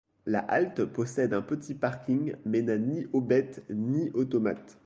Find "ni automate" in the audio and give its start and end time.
3.69-4.79